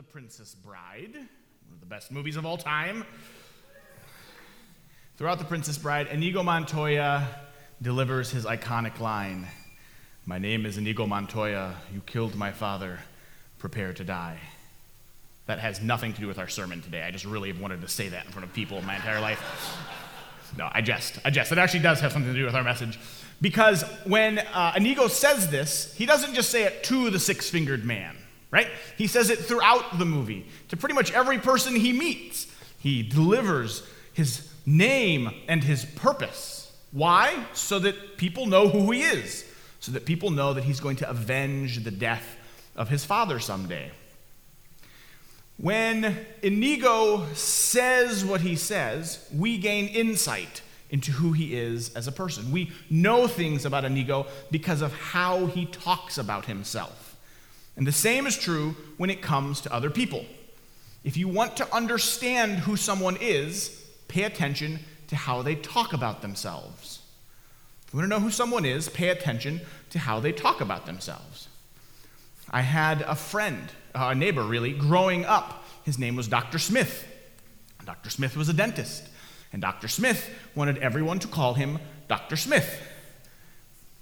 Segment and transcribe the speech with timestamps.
[0.00, 3.04] The Princess Bride, one of the best movies of all time.
[5.18, 7.28] Throughout The Princess Bride, Inigo Montoya
[7.82, 9.46] delivers his iconic line
[10.24, 11.74] My name is Inigo Montoya.
[11.92, 13.00] You killed my father.
[13.58, 14.38] Prepare to die.
[15.44, 17.02] That has nothing to do with our sermon today.
[17.02, 19.76] I just really have wanted to say that in front of people my entire life.
[20.56, 21.18] No, I jest.
[21.26, 21.52] I jest.
[21.52, 22.98] It actually does have something to do with our message.
[23.42, 27.84] Because when uh, Inigo says this, he doesn't just say it to the six fingered
[27.84, 28.16] man,
[28.50, 28.68] right?
[28.98, 32.46] He says it throughout the movie to pretty much every person he meets.
[32.78, 36.72] He delivers his name and his purpose.
[36.92, 37.46] Why?
[37.52, 39.44] So that people know who he is,
[39.78, 42.36] so that people know that he's going to avenge the death
[42.76, 43.90] of his father someday.
[45.56, 52.12] When Inigo says what he says, we gain insight into who he is as a
[52.12, 52.50] person.
[52.50, 57.09] We know things about Inigo because of how he talks about himself.
[57.76, 60.24] And the same is true when it comes to other people.
[61.02, 66.22] If you want to understand who someone is, pay attention to how they talk about
[66.22, 67.00] themselves.
[67.86, 70.86] If you want to know who someone is, pay attention to how they talk about
[70.86, 71.48] themselves.
[72.50, 75.64] I had a friend, uh, a neighbor really, growing up.
[75.84, 76.58] His name was Dr.
[76.58, 77.06] Smith.
[77.84, 78.10] Dr.
[78.10, 79.08] Smith was a dentist,
[79.52, 79.88] and Dr.
[79.88, 82.36] Smith wanted everyone to call him Dr.
[82.36, 82.80] Smith.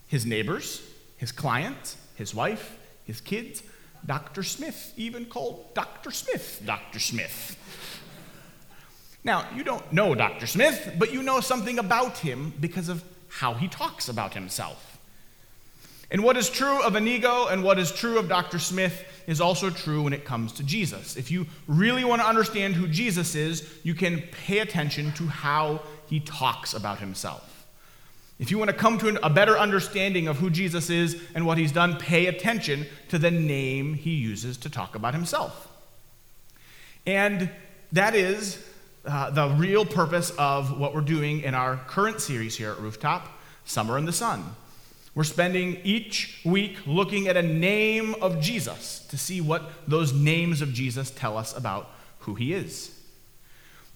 [0.09, 0.83] His neighbors,
[1.17, 2.78] his clients, his wife,
[3.09, 3.65] his kids,
[4.07, 4.45] Dr.
[4.45, 6.13] Smith even called Dr.
[6.13, 7.01] Smith Dr.
[7.01, 7.57] Smith.
[9.25, 10.47] Now, you don't know Dr.
[10.47, 14.99] Smith, but you know something about him because of how he talks about himself.
[16.11, 18.59] And what is true of Inigo and what is true of Dr.
[18.59, 21.17] Smith is also true when it comes to Jesus.
[21.17, 25.83] If you really want to understand who Jesus is, you can pay attention to how
[26.07, 27.58] he talks about himself.
[28.39, 31.59] If you want to come to a better understanding of who Jesus is and what
[31.59, 35.69] he's done, pay attention to the name he uses to talk about himself.
[37.05, 37.51] And
[37.93, 38.65] that is
[39.05, 43.29] uh, the real purpose of what we're doing in our current series here at Rooftop
[43.65, 44.45] Summer in the Sun.
[45.15, 50.63] We're spending each week looking at a name of Jesus to see what those names
[50.63, 51.91] of Jesus tell us about
[52.21, 52.97] who he is.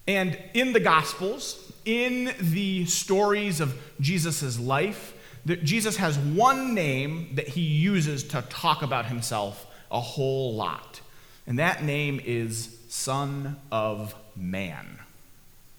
[0.05, 5.13] And in the Gospels, in the stories of Jesus' life,
[5.45, 11.01] that Jesus has one name that he uses to talk about himself a whole lot.
[11.45, 14.99] And that name is Son of Man.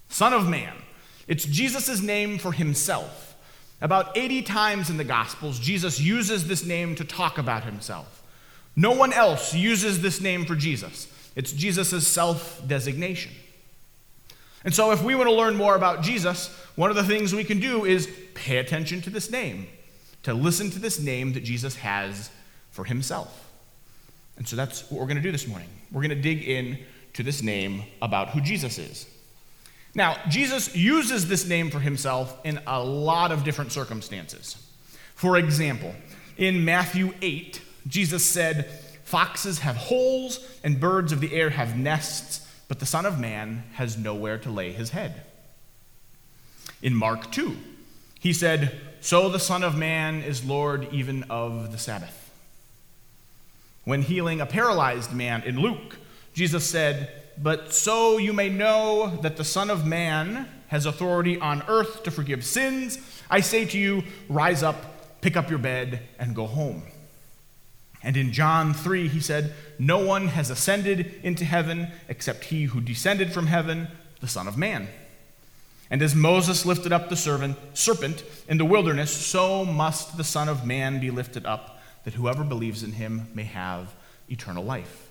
[0.09, 0.75] Son of Man.
[1.27, 3.35] It's Jesus' name for himself.
[3.81, 8.23] About 80 times in the Gospels, Jesus uses this name to talk about himself.
[8.77, 11.09] No one else uses this name for Jesus.
[11.37, 13.33] It's Jesus' self designation.
[14.65, 17.45] And so, if we want to learn more about Jesus, one of the things we
[17.45, 19.67] can do is pay attention to this name,
[20.23, 22.31] to listen to this name that Jesus has
[22.71, 23.51] for himself.
[24.37, 25.69] And so, that's what we're going to do this morning.
[25.93, 26.79] We're going to dig in
[27.13, 29.07] to this name about who Jesus is.
[29.95, 34.57] Now, Jesus uses this name for himself in a lot of different circumstances.
[35.15, 35.95] For example,
[36.37, 38.69] in Matthew 8, Jesus said,
[39.05, 43.65] Foxes have holes and birds of the air have nests, but the Son of Man
[43.75, 45.23] has nowhere to lay his head.
[46.83, 47.57] In Mark 2,
[48.21, 52.31] he said, So the Son of Man is Lord even of the Sabbath.
[53.85, 55.99] When healing a paralyzed man in Luke,
[56.33, 61.63] Jesus said, but so you may know that the Son of Man has authority on
[61.69, 62.99] earth to forgive sins,
[63.31, 66.83] I say to you, rise up, pick up your bed, and go home.
[68.05, 72.81] And in John 3, he said, No one has ascended into heaven except he who
[72.81, 73.89] descended from heaven,
[74.21, 74.89] the Son of Man.
[75.91, 80.67] And as Moses lifted up the serpent in the wilderness, so must the Son of
[80.67, 83.95] Man be lifted up, that whoever believes in him may have
[84.29, 85.11] eternal life.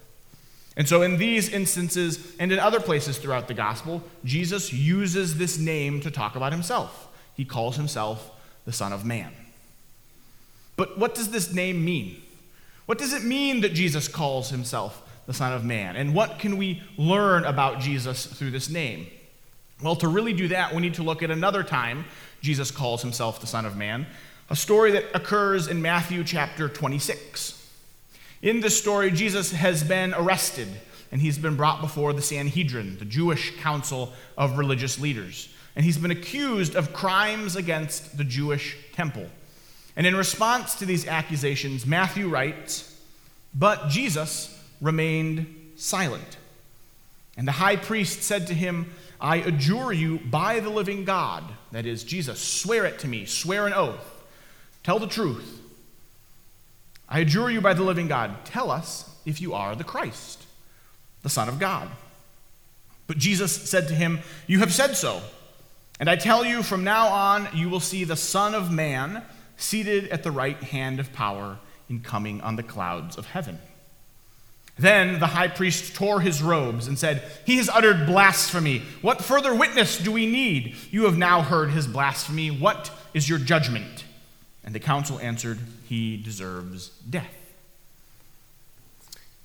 [0.75, 5.60] And so, in these instances and in other places throughout the gospel, Jesus uses this
[5.60, 7.08] name to talk about himself.
[7.36, 8.31] He calls himself
[8.66, 9.31] the Son of Man.
[10.75, 12.23] But what does this name mean?
[12.86, 15.96] What does it mean that Jesus calls himself the Son of Man?
[15.96, 19.07] And what can we learn about Jesus through this name?
[19.81, 22.06] Well, to really do that, we need to look at another time
[22.42, 24.06] Jesus calls himself the Son of Man,
[24.50, 27.60] a story that occurs in Matthew chapter 26.
[28.42, 30.68] In this story, Jesus has been arrested
[31.12, 35.48] and he's been brought before the Sanhedrin, the Jewish council of religious leaders.
[35.75, 39.28] And he's been accused of crimes against the Jewish temple.
[39.95, 43.00] And in response to these accusations, Matthew writes,
[43.54, 46.38] But Jesus remained silent.
[47.38, 48.92] And the high priest said to him,
[49.22, 53.66] I adjure you by the living God, that is, Jesus, swear it to me, swear
[53.66, 54.24] an oath,
[54.84, 55.62] tell the truth.
[57.07, 60.44] I adjure you by the living God, tell us if you are the Christ.
[61.22, 61.90] the Son of God.
[63.07, 65.22] But Jesus said to him, You have said so.
[66.00, 69.24] And I tell you, from now on, you will see the Son of Man
[69.58, 71.60] seated at the right hand of power
[71.90, 73.60] in coming on the clouds of heaven.
[74.78, 78.82] Then the high priest tore his robes and said, He has uttered blasphemy.
[79.02, 80.76] What further witness do we need?
[80.90, 82.50] You have now heard his blasphemy.
[82.50, 84.06] What is your judgment?
[84.64, 87.30] And the council answered, He deserves death.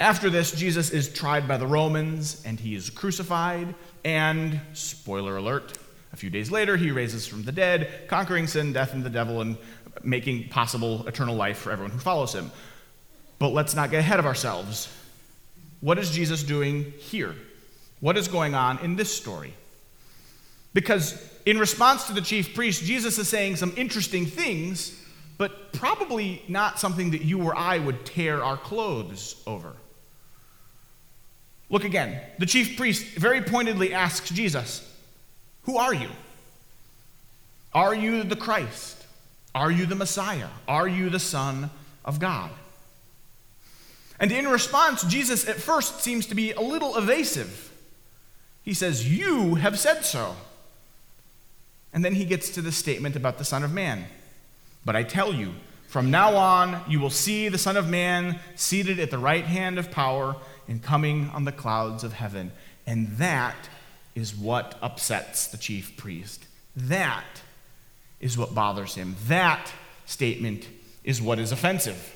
[0.01, 3.75] After this, Jesus is tried by the Romans and he is crucified.
[4.05, 5.77] And, spoiler alert,
[6.13, 9.41] a few days later, he raises from the dead, conquering sin, death, and the devil,
[9.41, 9.59] and
[10.05, 12.51] making possible eternal life for everyone who follows him.
[13.39, 14.89] But let's not get ahead of ourselves.
[15.81, 17.35] What is Jesus doing here?
[18.01, 19.55] What is going on in this story?
[20.75, 25.01] Because in response to the chief priest, Jesus is saying some interesting things,
[25.39, 29.73] but probably not something that you or I would tear our clothes over.
[31.71, 32.21] Look again.
[32.39, 34.85] The chief priest very pointedly asks Jesus,
[35.63, 36.09] Who are you?
[37.75, 38.98] Are you the Christ?
[39.59, 40.47] Are you the Messiah?
[40.69, 41.71] Are you the Son
[42.05, 42.53] of God?
[44.21, 47.73] And in response, Jesus at first seems to be a little evasive.
[48.63, 50.37] He says, You have said so.
[51.93, 54.05] And then he gets to the statement about the Son of Man.
[54.85, 55.55] But I tell you,
[55.89, 59.77] from now on, you will see the Son of Man seated at the right hand
[59.77, 60.37] of power
[60.69, 62.53] and coming on the clouds of heaven.
[62.87, 63.69] And that
[64.15, 66.47] is what upsets the chief priest.
[66.77, 67.43] That
[68.21, 69.17] is what bothers him.
[69.27, 69.73] That
[70.07, 70.69] statement
[71.05, 72.15] is what is offensive.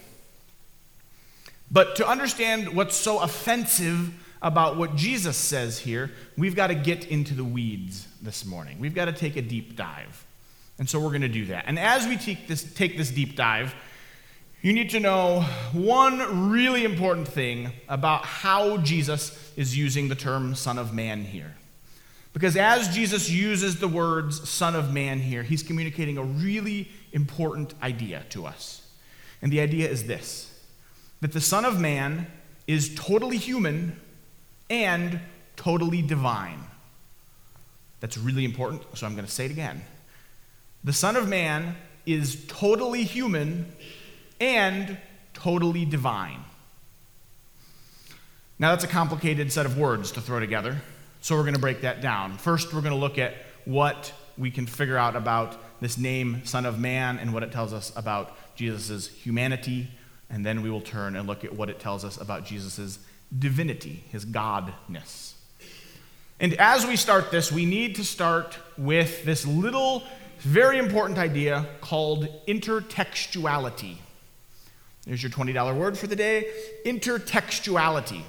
[1.71, 4.13] But to understand what's so offensive
[4.43, 8.79] about what Jesus says here, we've got to get into the weeds this morning.
[8.79, 10.27] We've got to take a deep dive.
[10.79, 11.65] And so we're going to do that.
[11.67, 13.75] And as we take this, take this deep dive,
[14.63, 20.55] you need to know one really important thing about how Jesus is using the term
[20.55, 21.55] Son of Man here.
[22.33, 27.75] Because as Jesus uses the words Son of Man here, he's communicating a really important
[27.83, 28.89] idea to us.
[29.43, 30.49] And the idea is this
[31.21, 32.27] that the Son of Man
[32.67, 34.01] is totally human
[34.69, 35.21] and
[35.57, 36.65] totally divine.
[38.01, 39.83] That's really important, so I'm going to say it again.
[40.83, 41.77] The Son of Man
[42.07, 43.73] is totally human
[44.41, 44.99] and
[45.35, 46.41] totally divine.
[48.59, 50.83] Now, that's a complicated set of words to throw together,
[51.23, 52.37] so we're going to break that down.
[52.37, 53.35] First, we're going to look at
[53.65, 57.73] what we can figure out about this name, Son of Man, and what it tells
[57.73, 59.89] us about Jesus' humanity,
[60.29, 62.99] and then we will turn and look at what it tells us about Jesus'
[63.39, 65.35] divinity, his godness.
[66.41, 70.03] And as we start this, we need to start with this little,
[70.41, 73.99] very important idea called intertextuality.
[75.07, 76.49] There's your $20 word for the day
[76.85, 78.23] intertextuality.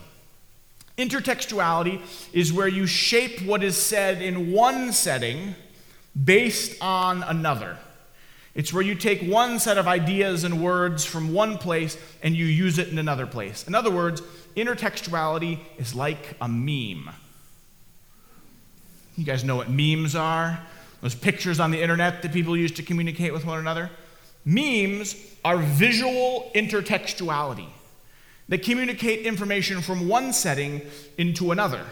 [0.98, 2.02] Intertextuality
[2.34, 5.56] is where you shape what is said in one setting
[6.24, 7.78] based on another.
[8.54, 12.46] It's where you take one set of ideas and words from one place and you
[12.46, 13.68] use it in another place.
[13.68, 14.22] In other words,
[14.56, 17.10] intertextuality is like a meme.
[19.18, 20.60] You guys know what memes are?
[21.02, 23.90] Those pictures on the internet that people use to communicate with one another?
[24.46, 27.68] Memes are visual intertextuality.
[28.50, 30.82] They communicate information from one setting
[31.18, 31.86] into another.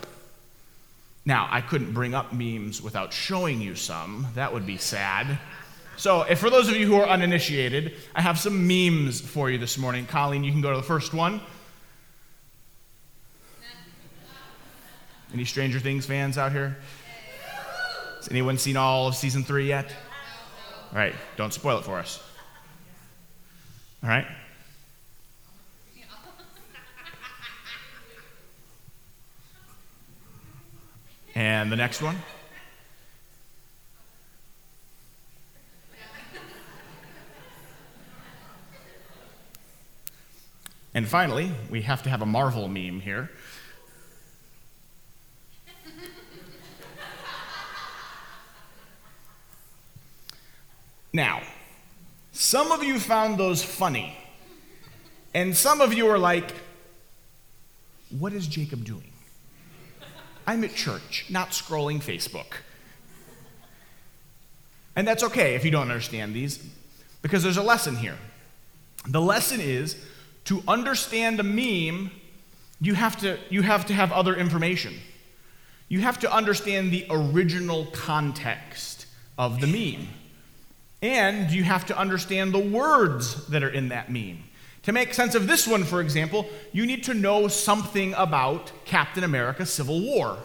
[1.25, 4.27] Now, I couldn't bring up memes without showing you some.
[4.35, 5.39] That would be sad.
[5.97, 9.59] So, if for those of you who are uninitiated, I have some memes for you
[9.59, 10.07] this morning.
[10.07, 11.41] Colleen, you can go to the first one.
[15.33, 16.77] Any Stranger Things fans out here?
[18.17, 19.93] Has anyone seen all of season three yet?
[20.91, 22.21] All right, don't spoil it for us.
[24.03, 24.25] All right?
[31.61, 32.17] And the next one.
[40.95, 43.29] And finally, we have to have a Marvel meme here.
[51.13, 51.43] Now,
[52.31, 54.17] some of you found those funny,
[55.35, 56.53] and some of you are like,
[58.17, 59.10] what is Jacob doing?
[60.51, 62.57] I'm at church, not scrolling Facebook.
[64.97, 66.61] And that's okay if you don't understand these,
[67.21, 68.17] because there's a lesson here.
[69.07, 69.95] The lesson is
[70.45, 72.11] to understand a meme,
[72.81, 74.95] you have to, you have, to have other information.
[75.87, 79.05] You have to understand the original context
[79.37, 80.05] of the meme.
[81.01, 84.43] And you have to understand the words that are in that meme.
[84.83, 89.23] To make sense of this one, for example, you need to know something about Captain
[89.23, 90.37] America Civil War.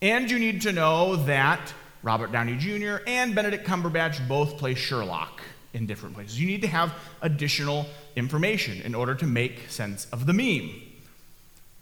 [0.00, 1.72] And you need to know that
[2.02, 3.02] Robert Downey Jr.
[3.06, 6.40] and Benedict Cumberbatch both play Sherlock in different places.
[6.40, 10.70] You need to have additional information in order to make sense of the meme.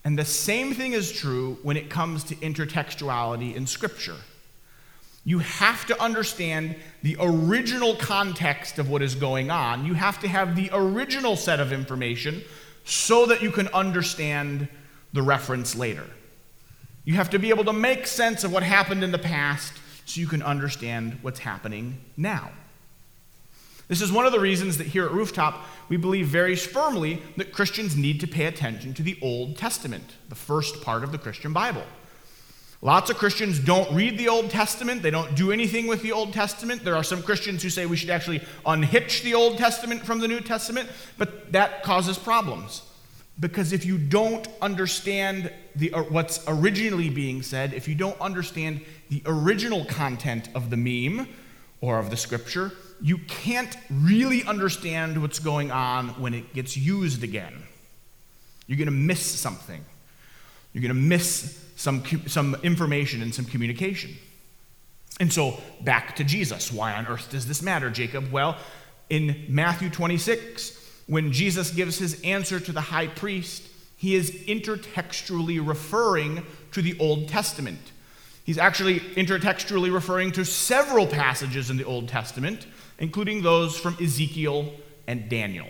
[0.05, 4.17] And the same thing is true when it comes to intertextuality in Scripture.
[5.25, 9.87] You have to understand the original context of what is going on.
[9.87, 12.43] You have to have the original set of information
[12.85, 14.69] so that you can understand
[15.13, 16.07] the reference later.
[17.05, 19.75] You have to be able to make sense of what happened in the past
[20.07, 22.51] so you can understand what's happening now.
[23.89, 27.53] This is one of the reasons that here at Rooftop, we believe very firmly that
[27.53, 31.53] Christians need to pay attention to the Old Testament, the first part of the Christian
[31.53, 31.85] Bible.
[32.85, 35.03] Lots of Christians don't read the Old Testament.
[35.03, 36.83] They don't do anything with the Old Testament.
[36.83, 40.27] There are some Christians who say we should actually unhitch the Old Testament from the
[40.27, 42.83] New Testament, but that causes problems.
[43.39, 48.81] Because if you don't understand the, uh, what's originally being said, if you don't understand
[49.11, 51.29] the original content of the meme
[51.81, 57.23] or of the scripture, you can't really understand what's going on when it gets used
[57.23, 57.63] again.
[58.67, 59.85] You're going to miss something.
[60.73, 64.17] You're going to miss some, some information and some communication.
[65.19, 66.73] And so, back to Jesus.
[66.73, 68.31] Why on earth does this matter, Jacob?
[68.31, 68.57] Well,
[69.11, 75.65] in Matthew 26, when Jesus gives his answer to the high priest, he is intertextually
[75.67, 77.81] referring to the Old Testament.
[78.45, 82.67] He's actually intertextually referring to several passages in the Old Testament,
[83.01, 84.73] including those from Ezekiel
[85.09, 85.67] and Daniel.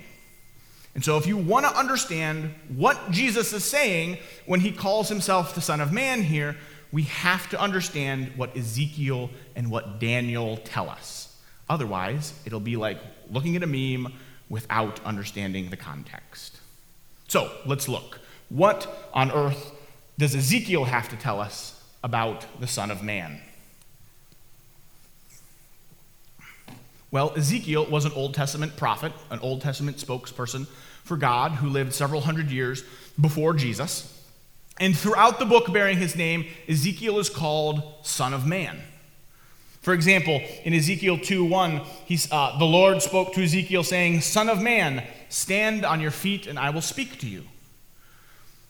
[0.95, 5.55] And so, if you want to understand what Jesus is saying when he calls himself
[5.55, 6.57] the Son of Man here,
[6.93, 11.35] we have to understand what Ezekiel and what Daniel tell us.
[11.69, 12.99] Otherwise, it'll be like
[13.31, 14.13] looking at a meme
[14.51, 16.61] without understanding the context.
[17.29, 18.21] So, let's look.
[18.51, 19.73] What on earth
[20.19, 23.41] does Ezekiel have to tell us about the Son of Man?
[27.13, 30.67] Well, Ezekiel was an Old Testament prophet, an Old Testament spokesperson
[31.05, 32.83] for God who lived several hundred years
[33.21, 34.19] before Jesus.
[34.81, 38.81] And throughout the book bearing his name, Ezekiel is called Son of Man.
[39.83, 41.83] For example, in Ezekiel 2 1,
[42.31, 46.59] uh, the Lord spoke to Ezekiel, saying, Son of man, stand on your feet, and
[46.59, 47.45] I will speak to you.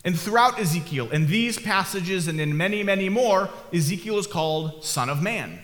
[0.04, 5.08] And throughout Ezekiel, in these passages and in many, many more, Ezekiel is called Son
[5.08, 5.61] of Man.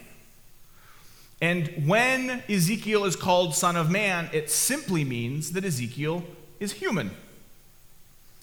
[1.40, 6.24] And when Ezekiel is called Son of Man, it simply means that Ezekiel
[6.58, 7.12] is human.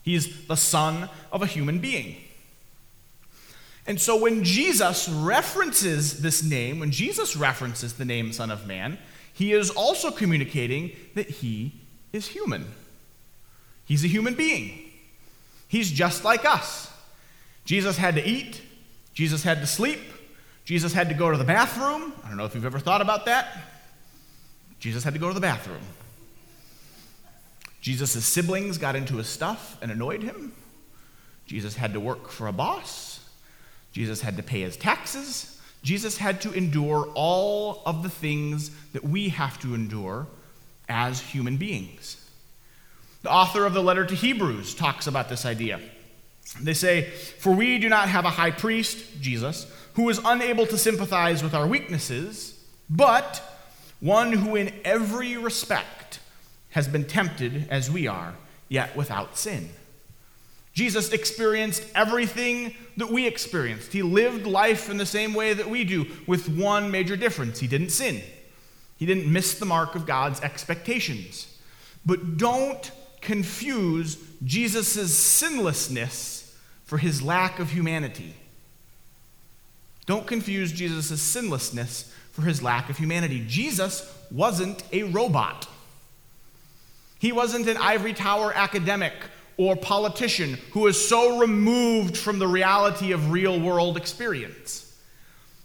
[0.04, 2.18] He is the son of a human being.
[3.88, 8.98] And so when Jesus references this name, when Jesus references the name Son of Man,
[9.34, 11.74] he is also communicating that he
[12.14, 12.66] is human.
[13.86, 14.92] He's a human being.
[15.68, 16.92] He's just like us.
[17.66, 18.62] Jesus had to eat,
[19.14, 20.00] Jesus had to sleep,
[20.66, 22.12] Jesus had to go to the bathroom.
[22.24, 23.56] I don't know if you've ever thought about that.
[24.80, 25.82] Jesus had to go to the bathroom.
[27.82, 30.54] Jesus' siblings got into his stuff and annoyed him.
[31.46, 33.24] Jesus had to work for a boss.
[33.92, 35.62] Jesus had to pay his taxes.
[35.84, 40.26] Jesus had to endure all of the things that we have to endure
[40.90, 42.28] as human beings.
[43.22, 45.80] The author of the letter to Hebrews talks about this idea.
[46.60, 47.04] They say,
[47.40, 51.54] For we do not have a high priest, Jesus, who is unable to sympathize with
[51.54, 53.42] our weaknesses, but
[54.00, 56.20] one who in every respect
[56.72, 58.36] has been tempted as we are,
[58.68, 59.70] yet without sin.
[60.74, 63.94] Jesus experienced everything that we experienced.
[63.94, 67.68] He lived life in the same way that we do, with one major difference he
[67.68, 68.22] didn't sin.
[68.98, 71.58] He didn't miss the mark of God's expectations.
[72.06, 78.36] But don't confuse Jesus' sinlessness for his lack of humanity.
[80.06, 83.44] Don't confuse Jesus' sinlessness for his lack of humanity.
[83.48, 85.68] Jesus wasn't a robot.
[87.20, 89.14] He wasn't an ivory tower academic
[89.58, 94.82] or politician who is so removed from the reality of real world experience.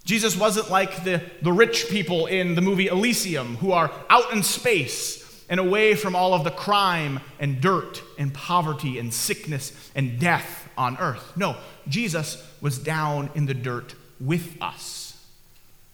[0.04, 4.42] Jesus wasn't like the, the rich people in the movie Elysium who are out in
[4.42, 10.18] space and away from all of the crime and dirt and poverty and sickness and
[10.18, 11.36] death on earth.
[11.36, 11.56] No,
[11.88, 15.16] Jesus was down in the dirt with us.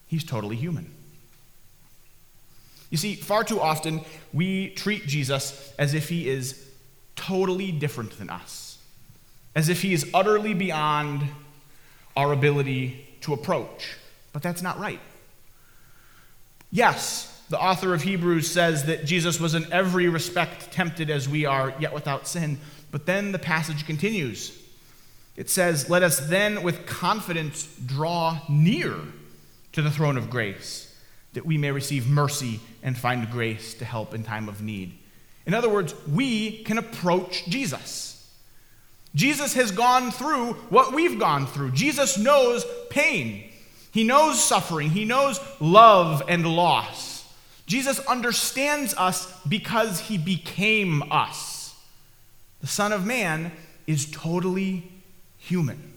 [0.07, 0.91] He's totally human.
[2.91, 4.01] You see, far too often
[4.33, 6.65] we treat Jesus as if he is
[7.17, 8.79] totally different than us,
[9.55, 11.23] as if he is utterly beyond
[12.17, 13.97] our ability to approach.
[14.33, 15.01] But that's not right.
[16.71, 21.45] Yes, the author of Hebrews says that Jesus was in every respect tempted as we
[21.45, 22.59] are, yet without sin.
[22.91, 24.57] But then the passage continues.
[25.37, 28.97] It says, Let us then with confidence draw near
[29.73, 30.95] to the throne of grace,
[31.35, 34.99] that we may receive mercy and find grace to help in time of need.
[35.45, 38.13] In other words, we can approach Jesus.
[39.15, 41.73] Jesus has gone through what we've gone through.
[41.73, 43.51] Jesus knows pain,
[43.93, 47.25] he knows suffering, he knows love and loss.
[47.67, 51.75] Jesus understands us because he became us.
[52.61, 53.53] The Son of Man
[53.87, 54.91] is totally
[55.47, 55.93] human.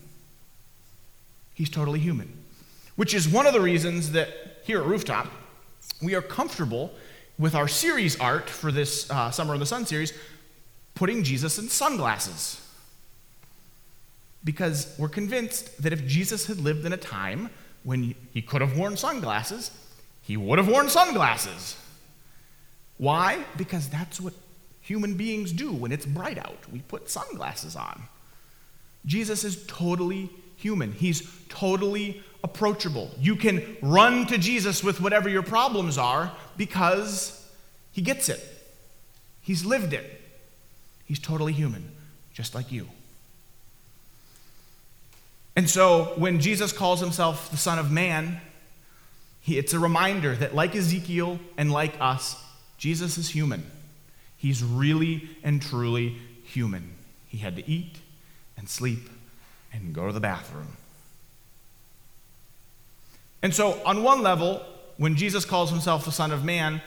[1.53, 2.31] He's totally human,
[2.95, 4.29] which is one of the reasons that
[4.63, 5.27] here at Rooftop,
[6.01, 6.91] we are comfortable
[7.37, 10.13] with our series art for this uh, Summer in the Sun series,
[10.93, 12.61] putting Jesus in sunglasses.
[14.43, 17.49] Because we're convinced that if Jesus had lived in a time
[17.83, 19.71] when he could have worn sunglasses,
[20.21, 21.75] he would have worn sunglasses.
[22.97, 23.43] Why?
[23.57, 24.33] Because that's what
[24.81, 26.59] human beings do when it's bright out.
[26.71, 28.03] We put sunglasses on.
[29.05, 33.11] Jesus is totally human, he's totally approachable.
[33.19, 37.49] You can run to Jesus with whatever your problems are because
[37.91, 38.41] he gets it,
[39.41, 40.15] he's lived it.
[41.09, 41.89] He's totally human,
[42.33, 42.87] just like you.
[45.55, 48.39] And so when Jesus calls himself the Son of Man,
[49.47, 52.41] it's a reminder that, like Ezekiel and like us,
[52.77, 53.65] Jesus is human.
[54.37, 56.93] He's really and truly human.
[57.27, 57.97] He had to eat
[58.59, 59.09] and sleep
[59.73, 60.77] and go to the bathroom.
[63.41, 64.61] And so, on one level,
[64.97, 66.81] when Jesus calls himself the Son of Man,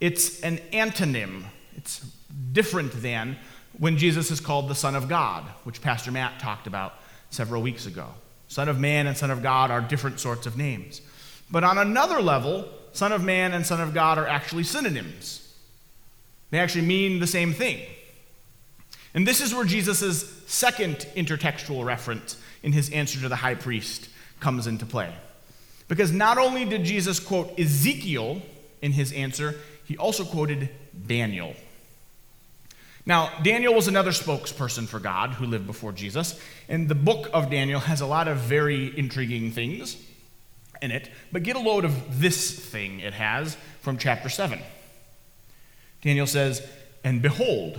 [0.00, 1.44] it's an antonym.
[1.76, 2.06] It's
[2.52, 3.38] different than
[3.78, 6.94] when Jesus is called the Son of God, which Pastor Matt talked about
[7.30, 8.06] several weeks ago.
[8.48, 11.00] Son of Man and Son of God are different sorts of names.
[11.50, 15.40] But on another level, Son of Man and Son of God are actually synonyms.
[16.50, 17.80] They actually mean the same thing.
[19.14, 24.08] And this is where Jesus' second intertextual reference in his answer to the high priest
[24.40, 25.12] comes into play.
[25.88, 28.42] Because not only did Jesus quote Ezekiel
[28.80, 29.54] in his answer,
[29.84, 30.70] he also quoted
[31.06, 31.54] Daniel.
[33.06, 37.50] Now, Daniel was another spokesperson for God who lived before Jesus, and the book of
[37.50, 39.96] Daniel has a lot of very intriguing things
[40.80, 44.58] in it, but get a load of this thing it has from chapter 7.
[46.00, 46.66] Daniel says,
[47.02, 47.78] And behold,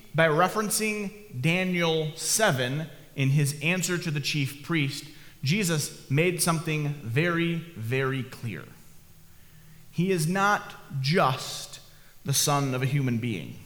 [0.13, 5.05] by referencing Daniel 7 in his answer to the chief priest,
[5.43, 8.63] Jesus made something very, very clear.
[9.91, 11.79] He is not just
[12.23, 13.59] the son of a human being,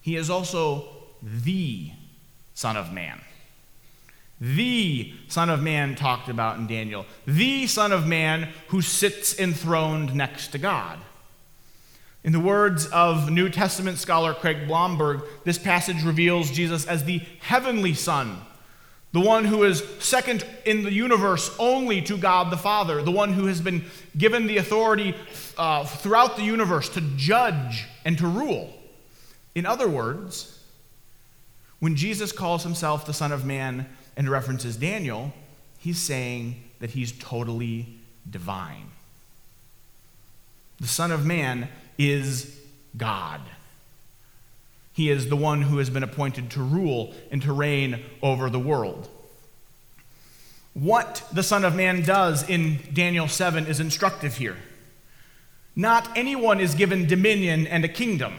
[0.00, 0.88] he is also
[1.22, 1.90] the
[2.54, 3.20] Son of Man
[4.40, 10.14] the Son of Man talked about in Daniel, the Son of Man who sits enthroned
[10.14, 10.98] next to God.
[12.24, 17.20] In the words of New Testament scholar Craig Blomberg, this passage reveals Jesus as the
[17.40, 18.38] heavenly Son,
[19.12, 23.32] the one who is second in the universe only to God the Father, the one
[23.34, 23.84] who has been
[24.16, 25.14] given the authority
[25.56, 28.72] uh, throughout the universe to judge and to rule.
[29.54, 30.58] In other words,
[31.78, 35.32] when Jesus calls himself the Son of Man, and references Daniel,
[35.78, 38.90] he's saying that he's totally divine.
[40.84, 42.60] The Son of Man is
[42.94, 43.40] God.
[44.92, 48.58] He is the one who has been appointed to rule and to reign over the
[48.58, 49.08] world.
[50.74, 54.58] What the Son of Man does in Daniel 7 is instructive here.
[55.74, 58.34] Not anyone is given dominion and a kingdom.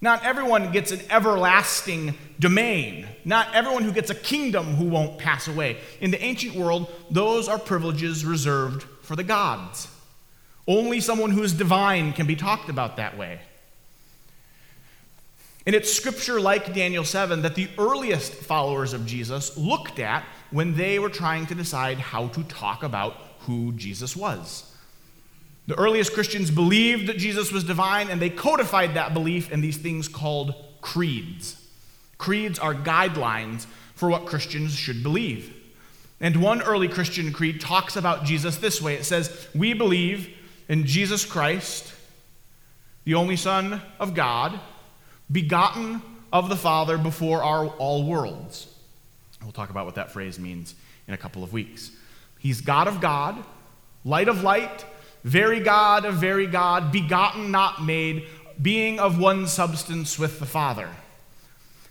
[0.00, 3.06] Not everyone gets an everlasting domain.
[3.26, 5.76] Not everyone who gets a kingdom who won't pass away.
[6.00, 9.88] In the ancient world, those are privileges reserved for the gods.
[10.66, 13.40] Only someone who is divine can be talked about that way.
[15.64, 20.74] And it's scripture like Daniel 7 that the earliest followers of Jesus looked at when
[20.74, 24.68] they were trying to decide how to talk about who Jesus was.
[25.68, 29.76] The earliest Christians believed that Jesus was divine, and they codified that belief in these
[29.76, 31.64] things called creeds.
[32.18, 35.54] Creeds are guidelines for what Christians should believe.
[36.20, 40.36] And one early Christian creed talks about Jesus this way it says, We believe
[40.72, 41.92] in Jesus Christ,
[43.04, 44.58] the only Son of God,
[45.30, 46.00] begotten
[46.32, 48.74] of the Father before our all worlds.
[49.42, 50.74] We'll talk about what that phrase means
[51.06, 51.90] in a couple of weeks.
[52.38, 53.44] He's God of God,
[54.02, 54.86] light of light,
[55.24, 58.26] very God of very God, begotten, not made,
[58.62, 60.88] being of one substance with the Father.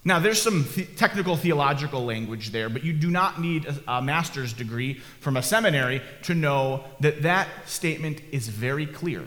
[0.03, 4.51] Now, there's some technical theological language there, but you do not need a, a master's
[4.51, 9.23] degree from a seminary to know that that statement is very clear.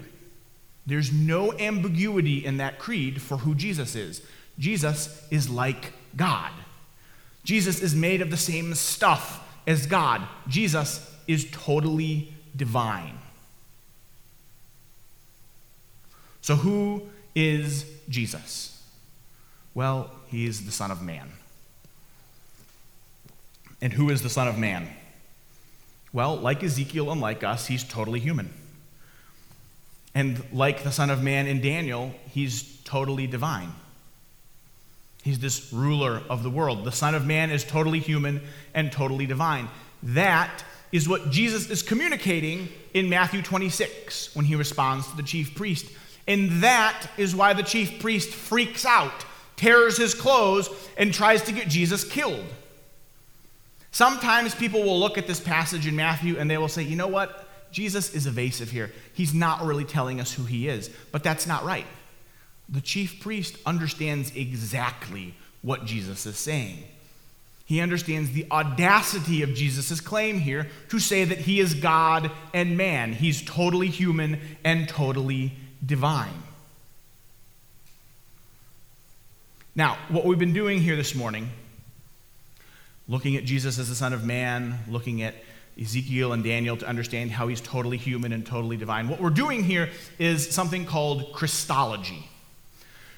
[0.87, 4.21] There's no ambiguity in that creed for who Jesus is.
[4.59, 6.51] Jesus is like God.
[7.45, 10.23] Jesus is made of the same stuff as God.
[10.49, 13.19] Jesus is totally divine.
[16.41, 17.03] So, who
[17.35, 18.74] is Jesus?
[19.75, 21.33] Well, he is the Son of Man.
[23.83, 24.89] And who is the Son of Man?
[26.13, 28.51] Well, like Ezekiel and like us, he's totally human.
[30.15, 33.73] And like the Son of Man in Daniel, he's totally divine.
[35.25, 36.85] He's this ruler of the world.
[36.85, 38.43] The Son of Man is totally human
[38.75, 39.69] and totally divine.
[40.03, 45.57] That is what Jesus is communicating in Matthew 26 when he responds to the chief
[45.57, 45.87] priest.
[46.29, 49.25] And that is why the chief priest freaks out
[49.65, 52.45] tears his clothes, and tries to get Jesus killed.
[53.91, 57.07] Sometimes people will look at this passage in Matthew and they will say, you know
[57.07, 57.49] what?
[57.71, 58.93] Jesus is evasive here.
[59.15, 60.91] He's not really telling us who he is.
[61.13, 61.87] But that's not right.
[62.69, 66.83] The chief priest understands exactly what Jesus is saying.
[67.65, 72.77] He understands the audacity of Jesus' claim here to say that he is God and
[72.77, 73.13] man.
[73.13, 75.53] He's totally human and totally
[75.85, 76.43] divine.
[79.77, 81.51] Now, what we've been doing here this morning,
[83.09, 85.35] looking at Jesus as the Son of Man, looking at
[85.81, 89.65] Ezekiel and Daniel to understand how he's totally human and totally divine, what we're doing
[89.65, 92.29] here is something called Christology.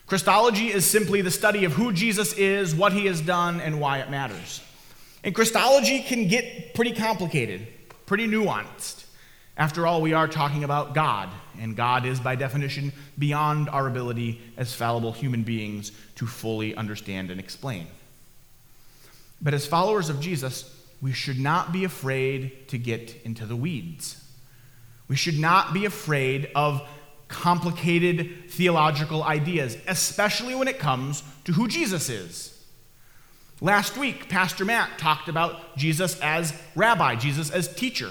[0.07, 3.99] Christology is simply the study of who Jesus is, what he has done, and why
[3.99, 4.63] it matters.
[5.23, 7.67] And Christology can get pretty complicated,
[8.07, 9.05] pretty nuanced.
[9.59, 11.29] After all, we are talking about God,
[11.61, 17.31] and God is, by definition, beyond our ability as fallible human beings to fully understand
[17.31, 17.87] and explain.
[19.41, 24.23] But as followers of Jesus, we should not be afraid to get into the weeds.
[25.09, 26.83] We should not be afraid of
[27.29, 32.53] complicated theological ideas, especially when it comes to who Jesus is.
[33.61, 38.11] Last week, Pastor Matt talked about Jesus as rabbi, Jesus as teacher.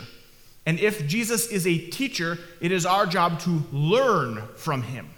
[0.65, 5.09] And if Jesus is a teacher, it is our job to learn from him,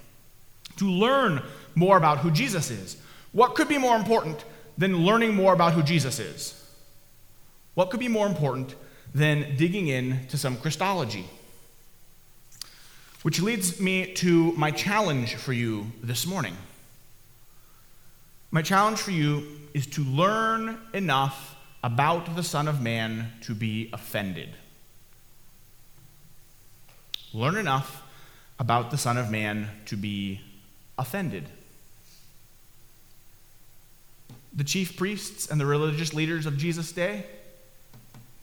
[0.77, 1.41] to learn
[1.73, 2.97] more about who Jesus is.
[3.31, 4.43] What could be more important
[4.77, 6.53] than learning more about who Jesus is?
[7.75, 8.75] What could be more important
[9.13, 11.25] than digging in to some Christology?
[13.21, 16.55] Which leads me to my challenge for you this morning.
[18.51, 23.89] My challenge for you is to learn enough about the Son of Man to be
[23.93, 24.49] offended
[27.37, 28.03] learn enough
[28.57, 30.41] about the Son of Man to be
[30.97, 31.43] offended.
[34.55, 37.25] The chief priests and the religious leaders of Jesus' day,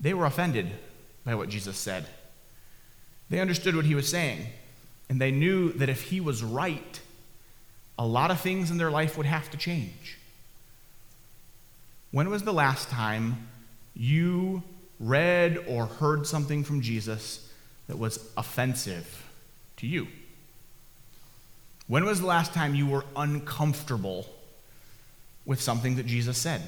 [0.01, 0.71] they were offended
[1.25, 2.07] by what Jesus said.
[3.31, 4.47] They understood what he was saying,
[5.09, 7.01] and they knew that if he was right,
[7.99, 10.19] a lot of things in their life would have to change.
[12.13, 13.49] When was the last time
[13.97, 14.63] you
[15.01, 17.51] read or heard something from Jesus
[17.87, 19.25] that was offensive
[19.77, 20.09] to you?
[21.87, 24.27] When was the last time you were uncomfortable
[25.45, 26.63] with something that Jesus said?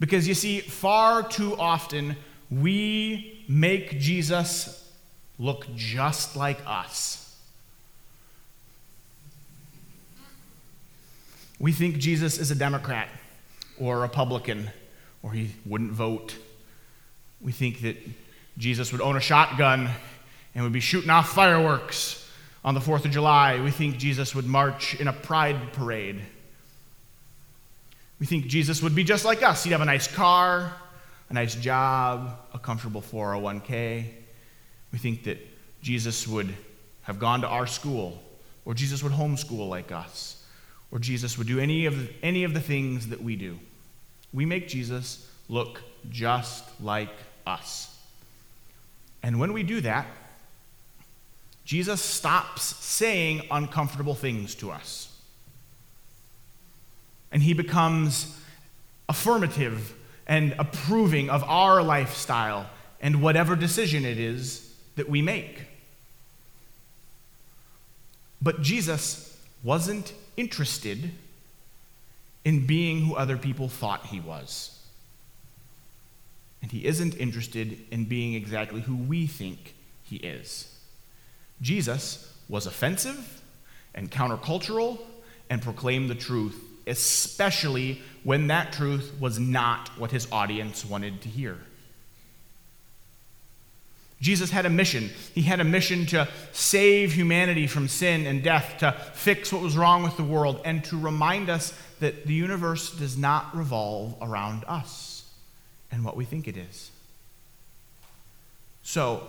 [0.00, 2.16] Because you see, far too often
[2.50, 4.90] we make Jesus
[5.38, 7.22] look just like us.
[11.58, 13.08] We think Jesus is a Democrat
[13.78, 14.70] or a Republican,
[15.22, 16.36] or he wouldn't vote.
[17.40, 17.96] We think that
[18.58, 19.90] Jesus would own a shotgun
[20.54, 22.28] and would be shooting off fireworks
[22.64, 23.60] on the 4th of July.
[23.60, 26.20] We think Jesus would march in a pride parade.
[28.18, 29.64] We think Jesus would be just like us.
[29.64, 30.72] He'd have a nice car,
[31.28, 34.06] a nice job, a comfortable 401k.
[34.92, 35.38] We think that
[35.82, 36.52] Jesus would
[37.02, 38.20] have gone to our school,
[38.64, 40.42] or Jesus would homeschool like us,
[40.90, 43.58] or Jesus would do any of the, any of the things that we do.
[44.32, 47.12] We make Jesus look just like
[47.46, 47.95] us.
[49.26, 50.06] And when we do that,
[51.64, 55.12] Jesus stops saying uncomfortable things to us.
[57.32, 58.40] And he becomes
[59.08, 59.96] affirmative
[60.28, 65.64] and approving of our lifestyle and whatever decision it is that we make.
[68.40, 71.10] But Jesus wasn't interested
[72.44, 74.75] in being who other people thought he was.
[76.66, 80.76] And he isn't interested in being exactly who we think he is.
[81.62, 83.40] Jesus was offensive
[83.94, 84.98] and countercultural
[85.48, 91.28] and proclaimed the truth, especially when that truth was not what his audience wanted to
[91.28, 91.56] hear.
[94.20, 95.10] Jesus had a mission.
[95.36, 99.76] He had a mission to save humanity from sin and death, to fix what was
[99.76, 104.64] wrong with the world, and to remind us that the universe does not revolve around
[104.64, 105.15] us
[105.90, 106.90] and what we think it is.
[108.82, 109.28] So,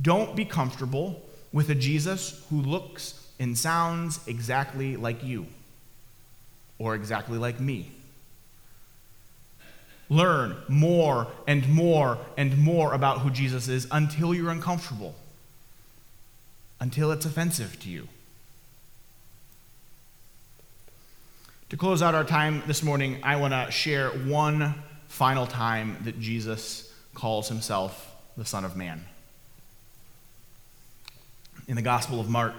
[0.00, 5.46] don't be comfortable with a Jesus who looks and sounds exactly like you
[6.78, 7.90] or exactly like me.
[10.08, 15.14] Learn more and more and more about who Jesus is until you're uncomfortable,
[16.80, 18.08] until it's offensive to you.
[21.70, 24.74] To close out our time this morning, I want to share one
[25.12, 29.04] final time that Jesus calls himself the Son of Man.
[31.68, 32.54] In the Gospel of Mark,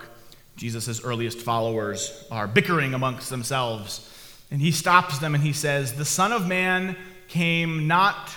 [0.55, 4.07] Jesus' earliest followers are bickering amongst themselves,
[4.51, 6.95] and he stops them and he says, The Son of Man
[7.27, 8.29] came not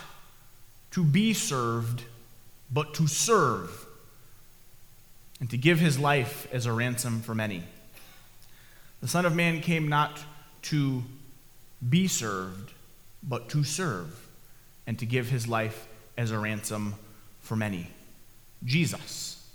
[0.93, 2.03] to be served,
[2.73, 3.87] but to serve,
[5.41, 7.65] and to give his life as a ransom for many.
[9.03, 10.19] The Son of Man came not
[10.63, 11.03] to
[11.87, 12.73] be served,
[13.23, 14.29] but to serve,
[14.87, 16.95] and to give his life as a ransom
[17.41, 17.89] for many.
[18.65, 19.49] Jesus,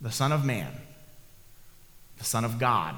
[0.00, 0.72] the Son of Man,
[2.18, 2.94] the Son of God,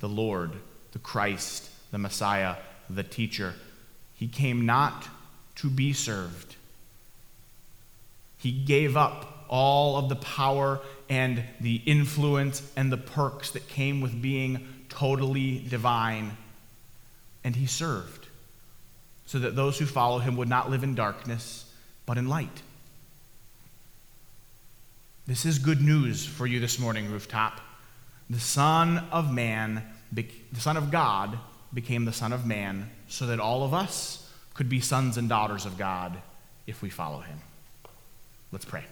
[0.00, 0.52] the Lord,
[0.92, 2.56] the Christ, the Messiah,
[2.90, 3.54] the teacher,
[4.16, 5.08] he came not
[5.56, 6.56] to be served.
[8.38, 14.00] He gave up all of the power and the influence and the perks that came
[14.00, 16.36] with being totally divine,
[17.44, 18.21] and he served
[19.32, 21.64] so that those who follow him would not live in darkness,
[22.04, 22.60] but in light.
[25.26, 27.58] This is good news for you this morning, rooftop.
[28.28, 30.26] The Son of Man, the
[30.58, 31.38] Son of God,
[31.72, 35.64] became the Son of Man so that all of us could be sons and daughters
[35.64, 36.18] of God
[36.66, 37.38] if we follow him.
[38.52, 38.84] Let's pray.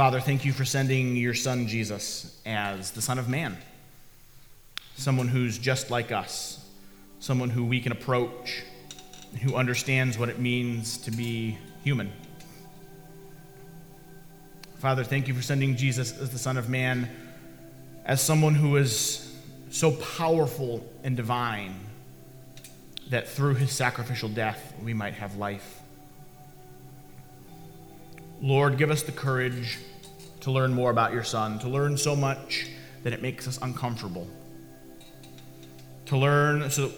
[0.00, 3.58] Father, thank you for sending your son Jesus as the Son of Man,
[4.96, 6.66] someone who's just like us,
[7.18, 8.62] someone who we can approach,
[9.42, 12.10] who understands what it means to be human.
[14.78, 17.06] Father, thank you for sending Jesus as the Son of Man,
[18.06, 19.36] as someone who is
[19.68, 21.78] so powerful and divine
[23.10, 25.82] that through his sacrificial death we might have life.
[28.40, 29.78] Lord, give us the courage
[30.40, 32.66] to learn more about your Son, to learn so much
[33.02, 34.28] that it makes us uncomfortable,
[36.06, 36.90] to learn so,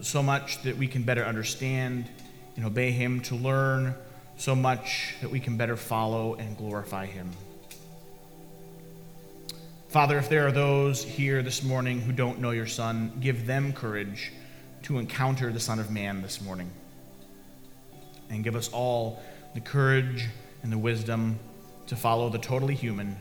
[0.00, 2.08] so much that we can better understand
[2.56, 3.94] and obey him, to learn
[4.36, 7.30] so much that we can better follow and glorify him.
[9.88, 13.72] Father, if there are those here this morning who don't know your Son, give them
[13.72, 14.32] courage
[14.82, 16.70] to encounter the Son of Man this morning.
[18.28, 19.22] And give us all
[19.54, 20.26] the courage
[20.62, 21.38] and the wisdom
[21.86, 23.16] to follow the totally human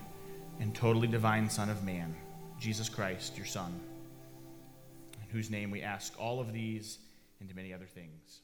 [0.60, 2.15] and totally divine Son of Man,
[2.60, 3.78] Jesus Christ, your Son,
[5.21, 6.99] in whose name we ask all of these
[7.39, 8.43] and many other things.